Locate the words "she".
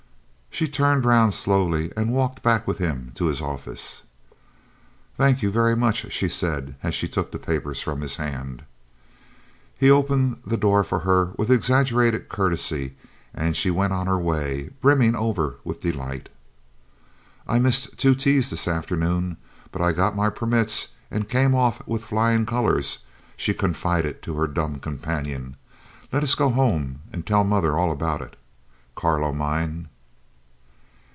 0.53-0.67, 6.11-6.27, 6.93-7.07, 13.55-13.71, 23.37-23.53